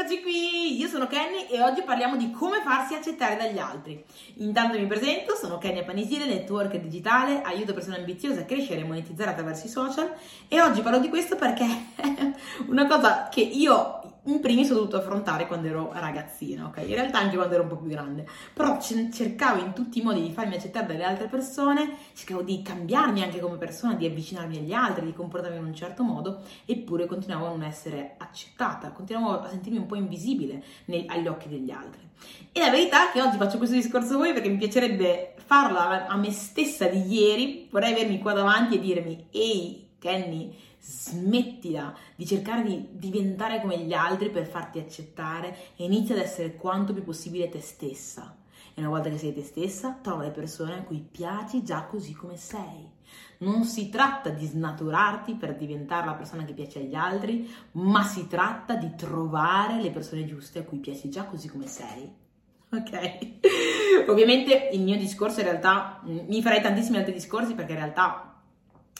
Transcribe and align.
Eccoci 0.00 0.22
qui, 0.22 0.78
io 0.78 0.88
sono 0.88 1.06
Kenny 1.06 1.44
e 1.50 1.60
oggi 1.60 1.82
parliamo 1.82 2.16
di 2.16 2.30
come 2.30 2.62
farsi 2.62 2.94
accettare 2.94 3.36
dagli 3.36 3.58
altri. 3.58 4.02
Intanto 4.36 4.78
mi 4.78 4.86
presento, 4.86 5.34
sono 5.34 5.58
Kenny 5.58 5.84
Panisile, 5.84 6.24
networker 6.24 6.80
digitale, 6.80 7.42
aiuto 7.42 7.74
persone 7.74 7.98
ambiziose 7.98 8.40
a 8.40 8.44
crescere 8.44 8.80
e 8.80 8.84
monetizzare 8.84 9.32
attraverso 9.32 9.66
i 9.66 9.68
social 9.68 10.10
e 10.48 10.58
oggi 10.62 10.80
parlo 10.80 11.00
di 11.00 11.10
questo 11.10 11.36
perché 11.36 11.66
è 11.96 12.32
una 12.68 12.86
cosa 12.86 13.28
che 13.28 13.42
io 13.42 14.19
in 14.30 14.40
primis 14.40 14.70
ho 14.70 14.74
dovuto 14.74 14.96
affrontare 14.96 15.46
quando 15.46 15.68
ero 15.68 15.90
ragazzina, 15.92 16.66
ok? 16.66 16.78
In 16.78 16.94
realtà 16.94 17.18
anche 17.18 17.36
quando 17.36 17.54
ero 17.54 17.62
un 17.64 17.68
po' 17.68 17.76
più 17.76 17.88
grande, 17.88 18.26
però 18.52 18.78
cercavo 18.80 19.60
in 19.60 19.72
tutti 19.72 19.98
i 19.98 20.02
modi 20.02 20.22
di 20.22 20.30
farmi 20.30 20.54
accettare 20.54 20.86
dalle 20.86 21.04
altre 21.04 21.26
persone, 21.26 21.96
cercavo 22.14 22.42
di 22.42 22.62
cambiarmi 22.62 23.22
anche 23.22 23.40
come 23.40 23.56
persona, 23.56 23.94
di 23.94 24.06
avvicinarmi 24.06 24.58
agli 24.58 24.72
altri, 24.72 25.06
di 25.06 25.12
comportarmi 25.12 25.58
in 25.58 25.64
un 25.64 25.74
certo 25.74 26.02
modo, 26.02 26.42
eppure 26.64 27.06
continuavo 27.06 27.46
a 27.46 27.50
non 27.50 27.62
essere 27.62 28.14
accettata, 28.18 28.90
continuavo 28.92 29.40
a 29.40 29.48
sentirmi 29.48 29.78
un 29.78 29.86
po' 29.86 29.96
invisibile 29.96 30.62
nei, 30.86 31.06
agli 31.08 31.26
occhi 31.26 31.48
degli 31.48 31.70
altri. 31.70 32.08
E 32.52 32.60
la 32.60 32.70
verità 32.70 33.08
è 33.08 33.12
che 33.12 33.22
oggi 33.22 33.36
faccio 33.36 33.58
questo 33.58 33.76
discorso 33.76 34.14
a 34.14 34.18
voi 34.18 34.32
perché 34.32 34.48
mi 34.48 34.58
piacerebbe 34.58 35.34
farlo 35.36 35.78
a, 35.78 36.06
a 36.06 36.16
me 36.16 36.30
stessa 36.30 36.86
di 36.86 37.12
ieri, 37.12 37.68
vorrei 37.70 37.92
avermi 37.92 38.18
qua 38.18 38.32
davanti 38.32 38.76
e 38.76 38.80
dirmi, 38.80 39.26
ehi 39.30 39.88
Kenny, 40.00 40.56
smettila 40.80 41.94
di 42.16 42.26
cercare 42.26 42.62
di 42.62 42.88
diventare 42.92 43.60
come 43.60 43.78
gli 43.78 43.92
altri 43.92 44.30
per 44.30 44.46
farti 44.46 44.78
accettare 44.78 45.56
e 45.76 45.84
inizia 45.84 46.14
ad 46.14 46.22
essere 46.22 46.56
quanto 46.56 46.92
più 46.92 47.04
possibile 47.04 47.48
te 47.48 47.60
stessa. 47.60 48.36
E 48.74 48.80
una 48.80 48.88
volta 48.88 49.10
che 49.10 49.18
sei 49.18 49.34
te 49.34 49.42
stessa, 49.42 49.98
trova 50.00 50.22
le 50.22 50.30
persone 50.30 50.74
a 50.74 50.82
cui 50.82 50.98
piaci 50.98 51.62
già 51.62 51.84
così 51.84 52.12
come 52.14 52.36
sei. 52.36 52.88
Non 53.38 53.64
si 53.64 53.88
tratta 53.88 54.30
di 54.30 54.46
snaturarti 54.46 55.34
per 55.34 55.56
diventare 55.56 56.06
la 56.06 56.14
persona 56.14 56.44
che 56.44 56.52
piace 56.52 56.78
agli 56.78 56.94
altri, 56.94 57.50
ma 57.72 58.02
si 58.04 58.26
tratta 58.26 58.74
di 58.74 58.94
trovare 58.94 59.80
le 59.80 59.90
persone 59.90 60.24
giuste 60.24 60.60
a 60.60 60.64
cui 60.64 60.78
piaci 60.78 61.10
già 61.10 61.24
così 61.24 61.48
come 61.48 61.66
sei. 61.66 62.10
Ok? 62.72 63.18
Ovviamente 64.08 64.70
il 64.72 64.82
mio 64.82 64.96
discorso 64.96 65.40
in 65.40 65.46
realtà, 65.46 66.00
mi 66.04 66.40
farei 66.40 66.60
tantissimi 66.62 66.98
altri 66.98 67.12
discorsi 67.12 67.54
perché 67.54 67.72
in 67.72 67.78
realtà 67.78 68.29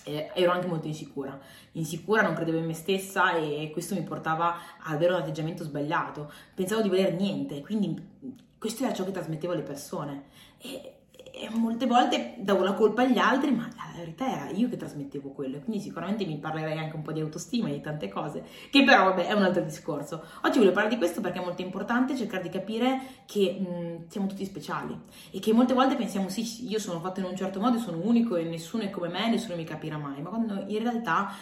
eh, 0.05 0.31
ero 0.35 0.51
anche 0.51 0.67
molto 0.67 0.87
insicura. 0.87 1.39
Insicura, 1.73 2.23
non 2.23 2.35
credevo 2.35 2.59
in 2.59 2.67
me 2.67 2.75
stessa 2.75 3.35
e 3.35 3.71
questo 3.73 3.95
mi 3.95 4.03
portava 4.03 4.57
ad 4.81 4.95
avere 4.95 5.13
un 5.15 5.21
atteggiamento 5.21 5.65
sbagliato. 5.65 6.33
Pensavo 6.55 6.83
di 6.83 6.89
voler 6.89 7.15
niente, 7.15 7.61
quindi 7.61 8.09
questo 8.59 8.85
era 8.85 8.93
ciò 8.93 9.05
che 9.05 9.13
trasmettevo 9.13 9.53
alle 9.53 9.63
persone. 9.63 10.25
E 10.59 11.00
molte 11.53 11.87
volte 11.87 12.35
davo 12.39 12.63
la 12.63 12.75
colpa 12.75 13.03
agli 13.03 13.19
altri, 13.19 13.51
ma 13.51 13.69
la 13.77 13.93
verità 13.97 14.31
era 14.31 14.51
io 14.51 14.69
che 14.69 14.77
trasmettevo 14.77 15.31
quello, 15.31 15.59
quindi 15.61 15.83
sicuramente 15.83 16.25
mi 16.25 16.39
parlerei 16.39 16.79
anche 16.79 16.97
un 16.97 17.03
po' 17.03 17.13
di 17.13 17.21
autostima 17.21 17.69
e 17.69 17.73
di 17.73 17.81
tante 17.81 18.09
cose, 18.09 18.45
che 18.71 18.85
però 18.85 19.05
vabbè 19.05 19.27
è 19.27 19.33
un 19.33 19.43
altro 19.43 19.63
discorso. 19.63 20.23
Oggi 20.43 20.59
voglio 20.59 20.73
parlare 20.73 20.95
di 20.95 20.99
questo 20.99 21.21
perché 21.21 21.41
è 21.41 21.45
molto 21.45 21.63
importante 21.63 22.17
cercare 22.17 22.43
di 22.43 22.49
capire 22.49 23.01
che 23.27 23.59
mh, 23.59 24.09
siamo 24.09 24.27
tutti 24.27 24.45
speciali 24.45 24.99
e 25.31 25.39
che 25.39 25.53
molte 25.53 25.75
volte 25.75 25.97
pensiamo 25.97 26.29
sì, 26.29 26.69
io 26.69 26.79
sono 26.79 27.01
fatto 27.01 27.21
in 27.21 27.27
un 27.27 27.37
certo 27.37 27.61
modo, 27.61 27.79
sono 27.79 28.01
unico 28.03 28.37
e 28.37 28.45
nessuno 28.45 28.83
è 28.85 28.91
come 28.91 29.09
me, 29.09 29.29
nessuno 29.29 29.57
mi 29.57 29.65
capirà 29.65 29.97
mai, 29.97 30.21
ma 30.23 30.31
quando 30.31 30.65
in 30.67 30.79
realtà 30.79 31.33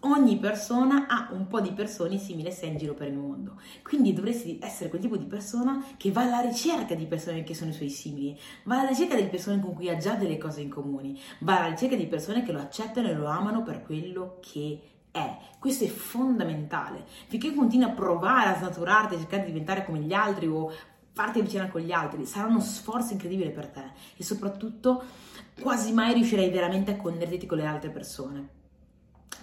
ogni 0.00 0.38
persona 0.38 1.06
ha 1.06 1.28
un 1.32 1.46
po' 1.46 1.60
di 1.60 1.72
persone 1.72 2.18
simili 2.18 2.48
a 2.48 2.52
sé 2.52 2.66
in 2.66 2.76
giro 2.78 2.94
per 2.94 3.08
il 3.08 3.18
mondo. 3.18 3.60
Quindi 3.82 4.12
dovresti 4.12 4.58
essere 4.62 4.88
quel 4.88 5.00
tipo 5.00 5.16
di 5.16 5.26
persona 5.26 5.84
che 5.96 6.10
va 6.10 6.22
alla 6.22 6.40
ricerca 6.40 6.94
di 6.94 7.06
persone 7.06 7.42
che 7.42 7.54
sono 7.54 7.70
i 7.70 7.74
suoi 7.74 7.90
simili, 7.90 8.38
va 8.64 8.80
alla 8.80 8.88
ricerca 8.88 9.14
di 9.14 9.26
persone 9.26 9.60
con 9.60 9.74
cui 9.74 9.88
ha 9.90 9.96
già 9.96 10.14
delle 10.14 10.38
cose 10.38 10.60
in 10.60 10.70
comune, 10.70 11.14
va 11.40 11.58
alla 11.58 11.70
ricerca 11.70 11.96
di 11.96 12.06
persone 12.06 12.42
che 12.42 12.52
lo 12.52 12.60
accettano 12.60 13.08
e 13.08 13.14
lo 13.14 13.26
amano 13.26 13.62
per 13.62 13.82
quello 13.82 14.38
che 14.40 14.80
è. 15.10 15.36
Questo 15.58 15.84
è 15.84 15.88
fondamentale. 15.88 17.04
Finché 17.26 17.52
continui 17.52 17.88
a 17.88 17.92
provare 17.92 18.50
a 18.50 18.56
snaturarti, 18.56 19.14
a 19.14 19.18
cercare 19.18 19.44
di 19.44 19.52
diventare 19.52 19.84
come 19.84 19.98
gli 19.98 20.12
altri 20.12 20.46
o 20.46 20.72
farti 21.12 21.40
avvicinare 21.40 21.70
con 21.70 21.80
gli 21.80 21.92
altri, 21.92 22.24
sarà 22.24 22.46
uno 22.46 22.60
sforzo 22.60 23.12
incredibile 23.12 23.50
per 23.50 23.68
te 23.68 23.90
e 24.16 24.22
soprattutto 24.22 25.02
quasi 25.60 25.92
mai 25.92 26.14
riuscirai 26.14 26.48
veramente 26.48 26.92
a 26.92 26.96
connetterti 26.96 27.46
con 27.46 27.58
le 27.58 27.66
altre 27.66 27.90
persone. 27.90 28.59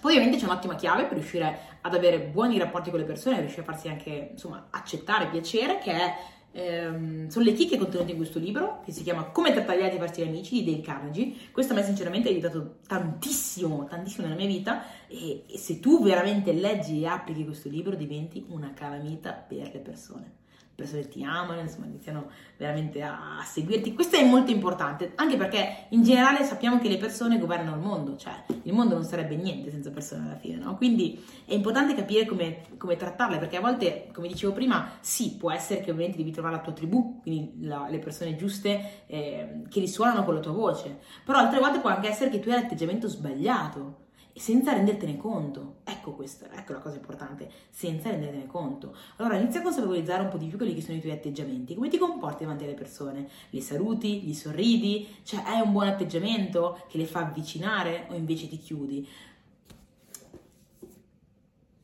Poi 0.00 0.12
ovviamente 0.12 0.38
c'è 0.38 0.44
un'ottima 0.44 0.76
chiave 0.76 1.04
per 1.04 1.14
riuscire 1.14 1.58
ad 1.80 1.94
avere 1.94 2.20
buoni 2.20 2.58
rapporti 2.58 2.90
con 2.90 3.00
le 3.00 3.04
persone, 3.04 3.40
riuscire 3.40 3.62
a 3.62 3.64
farsi 3.64 3.88
anche, 3.88 4.28
insomma, 4.32 4.68
accettare, 4.70 5.28
piacere, 5.28 5.78
che 5.78 5.92
è, 5.92 6.14
ehm, 6.52 7.28
sono 7.28 7.44
le 7.44 7.52
chicche 7.52 7.78
contenute 7.78 8.12
in 8.12 8.16
questo 8.16 8.38
libro, 8.38 8.80
che 8.84 8.92
si 8.92 9.02
chiama 9.02 9.24
Come 9.24 9.52
trattare 9.52 9.78
gli 9.78 9.82
altri 9.82 9.96
e 9.96 10.00
farsi 10.00 10.22
amici, 10.22 10.62
di 10.62 10.70
Dale 10.70 10.82
Carnegie. 10.82 11.32
Questo 11.50 11.72
a 11.72 11.76
me 11.76 11.82
sinceramente 11.82 12.28
ha 12.28 12.30
aiutato 12.30 12.76
tantissimo, 12.86 13.86
tantissimo 13.86 14.26
nella 14.26 14.38
mia 14.38 14.46
vita 14.46 14.84
e, 15.08 15.44
e 15.48 15.58
se 15.58 15.80
tu 15.80 16.02
veramente 16.02 16.52
leggi 16.52 17.02
e 17.02 17.06
applichi 17.06 17.44
questo 17.44 17.68
libro 17.68 17.96
diventi 17.96 18.44
una 18.50 18.72
calamita 18.74 19.32
per 19.32 19.70
le 19.72 19.80
persone 19.80 20.46
persone 20.78 21.08
ti 21.08 21.24
amano, 21.24 21.60
insomma 21.60 21.86
iniziano 21.86 22.30
veramente 22.56 23.02
a, 23.02 23.42
seguirti. 23.44 23.94
Questo 23.94 24.14
è 24.14 24.24
molto 24.24 24.52
importante, 24.52 25.10
anche 25.16 25.36
perché 25.36 25.86
in 25.88 26.04
generale 26.04 26.44
sappiamo 26.44 26.78
che 26.78 26.88
le 26.88 26.98
persone 26.98 27.40
governano 27.40 27.74
il 27.74 27.82
mondo, 27.82 28.16
cioè 28.16 28.44
il 28.62 28.72
mondo 28.72 28.94
non 28.94 29.02
sarebbe 29.02 29.34
niente 29.34 29.72
senza 29.72 29.90
persone 29.90 30.26
alla 30.26 30.36
fine, 30.36 30.54
no? 30.54 30.76
Quindi 30.76 31.20
è 31.44 31.52
importante 31.52 31.96
capire 31.96 32.26
come, 32.26 32.60
come 32.76 32.94
trattarle, 32.94 33.38
perché 33.38 33.56
a 33.56 33.60
volte, 33.60 34.10
come 34.12 34.28
dicevo 34.28 34.52
prima, 34.52 34.88
sì, 35.00 35.34
può 35.36 35.50
essere 35.50 35.80
che 35.80 35.90
ovviamente 35.90 36.18
devi 36.18 36.30
trovare 36.30 36.54
la 36.54 36.62
tua 36.62 36.72
tribù, 36.72 37.18
quindi 37.22 37.66
la, 37.66 37.88
le 37.90 37.98
persone 37.98 38.36
giuste 38.36 39.02
eh, 39.06 39.62
che 39.68 39.80
risuonano 39.80 40.22
con 40.22 40.34
la 40.34 40.40
tua 40.40 40.52
voce, 40.52 41.00
però 41.24 41.38
altre 41.38 41.58
volte 41.58 41.80
può 41.80 41.90
anche 41.90 42.08
essere 42.08 42.30
che 42.30 42.38
tu 42.38 42.50
hai 42.50 42.60
l'atteggiamento 42.60 43.08
sbagliato 43.08 44.06
senza 44.38 44.72
rendertene 44.72 45.16
conto. 45.16 45.76
Ecco 45.84 46.12
questa, 46.12 46.46
ecco 46.52 46.72
la 46.72 46.78
cosa 46.78 46.96
importante, 46.96 47.50
senza 47.70 48.10
rendertene 48.10 48.46
conto. 48.46 48.94
Allora 49.16 49.36
inizia 49.36 49.60
a 49.60 49.62
consapevolizzare 49.62 50.22
un 50.22 50.28
po' 50.28 50.36
di 50.36 50.46
più 50.46 50.56
quelli 50.56 50.74
che 50.74 50.82
sono 50.82 50.96
i 50.96 51.00
tuoi 51.00 51.12
atteggiamenti, 51.12 51.74
come 51.74 51.88
ti 51.88 51.98
comporti 51.98 52.42
davanti 52.42 52.64
alle 52.64 52.74
persone, 52.74 53.28
li 53.50 53.60
saluti, 53.60 54.20
gli 54.20 54.34
sorridi, 54.34 55.08
cioè 55.22 55.42
hai 55.44 55.60
un 55.60 55.72
buon 55.72 55.88
atteggiamento 55.88 56.80
che 56.88 56.98
le 56.98 57.06
fa 57.06 57.20
avvicinare 57.20 58.06
o 58.10 58.14
invece 58.14 58.48
ti 58.48 58.58
chiudi. 58.58 59.08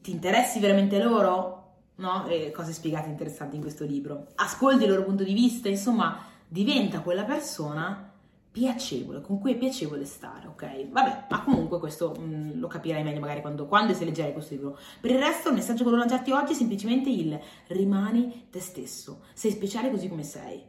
Ti 0.00 0.10
interessi 0.10 0.60
veramente 0.60 1.02
loro? 1.02 1.60
No? 1.96 2.26
E 2.26 2.50
cose 2.50 2.72
spiegate 2.72 3.08
interessanti 3.08 3.56
in 3.56 3.62
questo 3.62 3.84
libro. 3.84 4.26
Ascolti 4.34 4.84
il 4.84 4.90
loro 4.90 5.04
punto 5.04 5.24
di 5.24 5.32
vista, 5.32 5.68
insomma, 5.68 6.18
diventa 6.46 7.00
quella 7.00 7.24
persona 7.24 8.12
piacevole, 8.54 9.20
con 9.20 9.40
cui 9.40 9.54
è 9.54 9.56
piacevole 9.56 10.04
stare, 10.04 10.46
ok? 10.46 10.88
Vabbè, 10.88 11.26
ma 11.28 11.42
comunque 11.42 11.80
questo 11.80 12.14
mh, 12.16 12.22
mm, 12.22 12.60
lo 12.60 12.68
capirai 12.68 13.02
meglio 13.02 13.18
magari 13.18 13.40
quando, 13.40 13.66
quando 13.66 13.90
e 13.90 13.94
se 13.96 14.32
questo 14.32 14.54
libro. 14.54 14.78
Per 15.00 15.10
il 15.10 15.18
resto 15.18 15.48
il 15.48 15.56
messaggio 15.56 15.78
che 15.78 15.90
volevo 15.90 16.02
lanciarti 16.02 16.30
oggi 16.30 16.52
è 16.52 16.54
semplicemente 16.54 17.10
il 17.10 17.36
rimani 17.66 18.46
te 18.50 18.60
stesso, 18.60 19.22
sei 19.34 19.50
speciale 19.50 19.90
così 19.90 20.08
come 20.08 20.22
sei. 20.22 20.62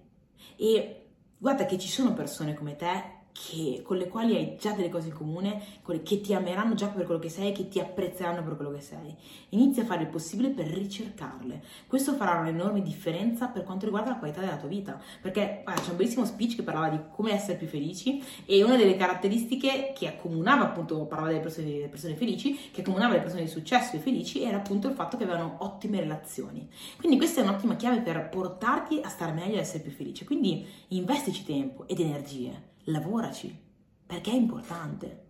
E 0.56 1.10
guarda 1.38 1.68
che 1.68 1.78
ci 1.78 1.88
sono 1.88 2.16
persone 2.16 2.56
come 2.56 2.76
te 2.76 3.15
che, 3.36 3.82
con 3.84 3.98
le 3.98 4.08
quali 4.08 4.34
hai 4.34 4.56
già 4.58 4.72
delle 4.72 4.88
cose 4.88 5.10
in 5.10 5.14
comune, 5.14 5.62
che 6.04 6.22
ti 6.22 6.34
ameranno 6.34 6.74
già 6.74 6.88
per 6.88 7.04
quello 7.04 7.20
che 7.20 7.28
sei, 7.28 7.52
che 7.52 7.68
ti 7.68 7.82
apprezzeranno 7.82 8.42
per 8.42 8.56
quello 8.56 8.72
che 8.72 8.80
sei. 8.80 9.14
Inizia 9.50 9.84
a 9.84 9.86
fare 9.86 10.04
il 10.04 10.08
possibile 10.08 10.50
per 10.50 10.68
ricercarle. 10.68 11.62
Questo 11.86 12.14
farà 12.14 12.40
un'enorme 12.40 12.82
differenza 12.82 13.48
per 13.48 13.64
quanto 13.66 13.86
riguarda 13.86 14.12
la 14.12 14.18
qualità 14.18 14.40
della 14.40 14.56
tua 14.56 14.70
vita. 14.70 15.02
Perché 15.22 15.62
guarda, 15.64 15.82
c'è 15.82 15.90
un 15.90 15.98
bellissimo 15.98 16.26
speech 16.26 16.56
che 16.56 16.64
parlava 16.64 16.88
di 16.88 17.00
come 17.12 17.34
essere 17.34 17.58
più 17.58 17.68
felici 17.68 18.24
e 18.46 18.64
una 18.64 18.78
delle 18.78 18.96
caratteristiche 18.96 19.92
che 19.94 20.08
accomunava 20.08 20.64
appunto, 20.64 21.04
parlava 21.06 21.32
delle 21.32 21.42
persone, 21.42 21.68
delle 21.68 21.90
persone 21.90 22.16
felici, 22.16 22.72
che 22.72 22.82
accomunava 22.82 23.16
le 23.16 23.22
persone 23.22 23.42
di 23.42 23.50
successo 23.50 23.98
e 23.98 24.00
felici 24.00 24.44
era 24.44 24.58
appunto 24.58 24.88
il 24.88 24.94
fatto 24.94 25.18
che 25.18 25.24
avevano 25.24 25.58
ottime 25.60 26.00
relazioni. 26.00 26.70
Quindi 26.98 27.18
questa 27.18 27.42
è 27.42 27.44
un'ottima 27.44 27.76
chiave 27.76 28.00
per 28.00 28.30
portarti 28.30 29.02
a 29.04 29.10
stare 29.10 29.34
meglio 29.34 29.58
e 29.58 29.60
essere 29.60 29.84
più 29.84 29.92
felice. 29.92 30.24
Quindi 30.24 30.66
investici 30.90 31.44
tempo 31.44 31.86
ed 31.88 32.00
energie 32.00 32.74
lavoraci, 32.86 33.58
perché 34.06 34.32
è 34.32 34.36
importante. 34.36 35.24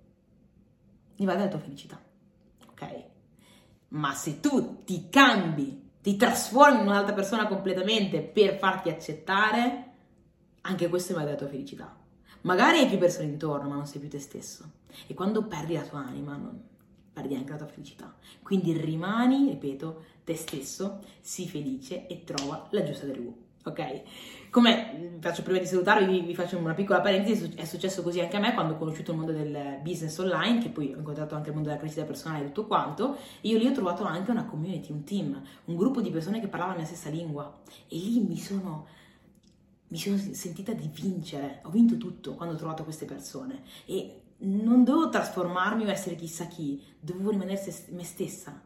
Va 1.17 1.35
della 1.35 1.47
tua 1.47 1.59
felicità, 1.59 2.01
ok? 2.67 3.03
Ma 3.89 4.13
se 4.13 4.41
tu 4.41 4.83
ti 4.83 5.07
cambi, 5.09 5.91
ti 6.01 6.17
trasformi 6.17 6.81
in 6.81 6.87
un'altra 6.87 7.13
persona 7.13 7.47
completamente 7.47 8.21
per 8.21 8.57
farti 8.57 8.89
accettare, 8.89 9.91
anche 10.61 10.89
questo 10.89 11.13
va 11.13 11.23
della 11.23 11.37
tua 11.37 11.47
felicità. 11.47 11.97
Magari 12.41 12.79
hai 12.79 12.87
più 12.87 12.97
persone 12.97 13.27
intorno, 13.27 13.69
ma 13.69 13.75
non 13.75 13.87
sei 13.87 14.01
più 14.01 14.09
te 14.09 14.19
stesso. 14.19 14.71
E 15.07 15.13
quando 15.13 15.45
perdi 15.45 15.73
la 15.75 15.83
tua 15.83 15.99
anima, 15.99 16.35
non, 16.35 16.61
perdi 17.13 17.35
anche 17.35 17.51
la 17.51 17.57
tua 17.57 17.67
felicità. 17.67 18.13
Quindi 18.43 18.73
rimani, 18.73 19.49
ripeto, 19.51 20.03
te 20.25 20.35
stesso, 20.35 21.01
sii 21.21 21.47
felice 21.47 22.07
e 22.07 22.25
trova 22.25 22.67
la 22.71 22.83
giusta 22.83 23.07
tribù 23.07 23.43
ok? 23.65 24.01
Come 24.49 25.17
faccio 25.19 25.41
prima 25.41 25.59
di 25.59 25.65
salutarvi, 25.65 26.05
vi, 26.05 26.21
vi, 26.21 26.35
faccio 26.35 26.57
una 26.57 26.73
piccola 26.73 27.01
parentesi, 27.01 27.53
è 27.55 27.65
successo 27.65 28.03
così 28.03 28.21
anche 28.21 28.37
a 28.37 28.39
me 28.39 28.53
quando 28.53 28.73
ho 28.73 28.77
conosciuto 28.77 29.11
il 29.11 29.17
mondo 29.17 29.31
del 29.33 29.79
business 29.81 30.17
online, 30.19 30.59
che 30.59 30.69
poi 30.69 30.93
ho 30.93 30.97
incontrato 30.97 31.35
anche 31.35 31.49
il 31.49 31.55
mondo 31.55 31.69
della 31.69 31.79
crescita 31.79 32.05
personale 32.05 32.43
e 32.43 32.47
tutto 32.47 32.67
quanto, 32.67 33.17
io 33.41 33.57
lì 33.57 33.67
ho 33.67 33.71
trovato 33.71 34.03
anche 34.03 34.31
una 34.31 34.45
community, 34.45 34.91
un 34.91 35.03
team, 35.03 35.41
un 35.65 35.75
gruppo 35.75 36.01
di 36.01 36.11
persone 36.11 36.39
che 36.39 36.47
parlavano 36.47 36.77
la 36.77 36.83
mia 36.83 36.93
stessa 36.93 37.09
lingua. 37.09 37.61
E 37.87 37.97
lì 37.97 38.19
mi 38.19 38.37
sono, 38.37 38.87
mi 39.87 39.97
sono 39.97 40.17
sentita 40.17 40.73
di 40.73 40.89
vincere, 40.93 41.59
ho 41.63 41.69
vinto 41.69 41.97
tutto 41.97 42.35
quando 42.35 42.53
ho 42.53 42.57
trovato 42.57 42.83
queste 42.83 43.05
persone. 43.05 43.63
E 43.85 44.21
non 44.37 44.83
dovevo 44.83 45.09
trasformarmi 45.09 45.85
o 45.85 45.89
essere 45.89 46.15
chissà 46.15 46.45
chi, 46.45 46.81
dovevo 46.99 47.31
rimanere 47.31 47.61
me 47.89 48.03
stessa, 48.03 48.61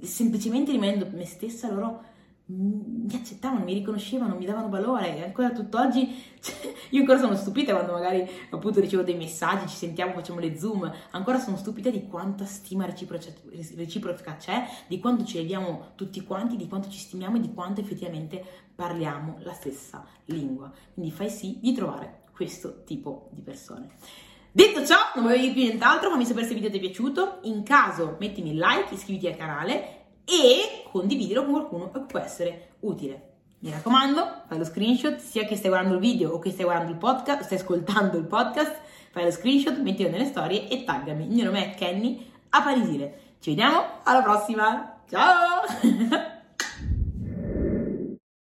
semplicemente 0.00 0.70
rimanendo 0.70 1.08
me 1.12 1.24
stessa 1.24 1.70
loro 1.70 2.12
mi 2.46 3.14
accettavano, 3.14 3.64
mi 3.64 3.72
riconoscevano, 3.72 4.36
mi 4.36 4.44
davano 4.44 4.68
valore 4.68 5.16
e 5.16 5.22
ancora 5.22 5.50
tutt'oggi 5.50 6.22
cioè, 6.40 6.74
io 6.90 7.00
ancora 7.00 7.18
sono 7.18 7.36
stupita 7.36 7.72
quando 7.72 7.92
magari 7.92 8.28
appunto 8.50 8.80
ricevo 8.80 9.02
dei 9.02 9.14
messaggi, 9.14 9.66
ci 9.68 9.76
sentiamo, 9.76 10.12
facciamo 10.12 10.40
le 10.40 10.58
zoom, 10.58 10.92
ancora 11.12 11.38
sono 11.38 11.56
stupita 11.56 11.88
di 11.88 12.06
quanta 12.06 12.44
stima 12.44 12.84
reciproca, 12.84 14.36
c'è, 14.36 14.66
di 14.86 14.98
quanto 14.98 15.24
ci 15.24 15.38
leviamo 15.38 15.92
tutti 15.94 16.22
quanti, 16.22 16.56
di 16.56 16.68
quanto 16.68 16.90
ci 16.90 16.98
stimiamo 16.98 17.36
e 17.36 17.40
di 17.40 17.54
quanto 17.54 17.80
effettivamente 17.80 18.44
parliamo 18.74 19.38
la 19.40 19.54
stessa 19.54 20.04
lingua. 20.26 20.70
Quindi 20.92 21.12
fai 21.12 21.30
sì 21.30 21.58
di 21.62 21.72
trovare 21.72 22.24
questo 22.34 22.82
tipo 22.84 23.30
di 23.32 23.40
persone. 23.40 23.92
Detto 24.52 24.84
ciò, 24.84 24.96
non 25.14 25.24
voglio 25.24 25.38
dire 25.38 25.52
più 25.52 25.62
nient'altro, 25.62 26.10
fammi 26.10 26.26
sapere 26.26 26.46
se 26.46 26.52
il 26.52 26.60
video 26.60 26.70
ti 26.70 26.76
è 26.76 26.80
piaciuto, 26.80 27.38
in 27.44 27.62
caso 27.62 28.16
mettimi 28.20 28.50
il 28.50 28.58
like, 28.58 28.92
iscriviti 28.92 29.26
al 29.26 29.36
canale 29.36 30.03
e 30.24 30.84
condividilo 30.90 31.44
con 31.44 31.52
qualcuno 31.52 31.90
che 31.90 32.00
può 32.00 32.18
essere 32.18 32.70
utile. 32.80 33.32
Mi 33.60 33.70
raccomando, 33.70 34.42
fai 34.46 34.58
lo 34.58 34.64
screenshot, 34.64 35.16
sia 35.18 35.44
che 35.44 35.56
stai 35.56 35.70
guardando 35.70 35.94
il 35.96 36.00
video 36.00 36.32
o 36.32 36.38
che 36.38 36.50
stai 36.50 36.64
guardando 36.64 36.92
il 36.92 36.98
podcast, 36.98 37.44
stai 37.44 37.58
ascoltando 37.58 38.18
il 38.18 38.24
podcast, 38.24 38.74
fai 39.10 39.24
lo 39.24 39.30
screenshot, 39.30 39.78
mettilo 39.78 40.10
nelle 40.10 40.26
storie 40.26 40.68
e 40.68 40.84
taggami. 40.84 41.24
Il 41.24 41.32
mio 41.32 41.44
nome 41.44 41.72
è 41.72 41.74
Kenny 41.74 42.30
a 42.50 42.62
Parisile. 42.62 43.20
Ci 43.40 43.50
vediamo 43.50 44.00
alla 44.02 44.22
prossima. 44.22 45.00
Ciao! 45.08 46.32